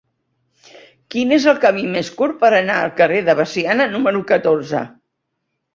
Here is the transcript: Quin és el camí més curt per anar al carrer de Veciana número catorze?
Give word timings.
Quin 1.15 1.33
és 1.37 1.45
el 1.51 1.59
camí 1.67 1.85
més 1.97 2.11
curt 2.23 2.41
per 2.41 2.51
anar 2.61 2.79
al 2.87 2.97
carrer 3.03 3.21
de 3.31 3.39
Veciana 3.43 3.91
número 3.95 4.25
catorze? 4.35 4.85